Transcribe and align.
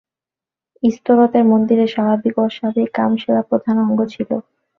ইস্তরতের 0.83 1.43
মন্দিরে 1.45 1.85
স্বাভাবিক 1.87 2.35
ও 2.37 2.43
অস্বাভাবিক 2.43 2.89
কামসেবা 2.97 3.41
প্রধান 3.49 3.75
অঙ্গ 3.83 3.99
ছিল। 4.13 4.29